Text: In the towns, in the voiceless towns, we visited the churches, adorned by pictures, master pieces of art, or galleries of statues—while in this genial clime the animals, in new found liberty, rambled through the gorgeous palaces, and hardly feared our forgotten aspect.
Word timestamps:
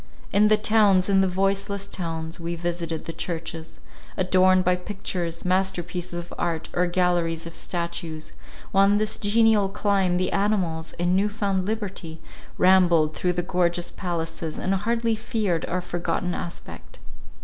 In 0.33 0.47
the 0.47 0.57
towns, 0.57 1.09
in 1.09 1.21
the 1.21 1.27
voiceless 1.27 1.85
towns, 1.85 2.39
we 2.39 2.55
visited 2.55 3.05
the 3.05 3.13
churches, 3.13 3.79
adorned 4.17 4.63
by 4.63 4.75
pictures, 4.75 5.45
master 5.45 5.83
pieces 5.83 6.17
of 6.17 6.33
art, 6.39 6.69
or 6.73 6.87
galleries 6.87 7.45
of 7.45 7.53
statues—while 7.53 8.83
in 8.85 8.97
this 8.97 9.15
genial 9.17 9.69
clime 9.69 10.17
the 10.17 10.31
animals, 10.31 10.93
in 10.93 11.15
new 11.15 11.29
found 11.29 11.67
liberty, 11.67 12.19
rambled 12.57 13.13
through 13.13 13.33
the 13.33 13.43
gorgeous 13.43 13.91
palaces, 13.91 14.57
and 14.57 14.73
hardly 14.73 15.13
feared 15.13 15.67
our 15.67 15.81
forgotten 15.81 16.33
aspect. 16.33 16.97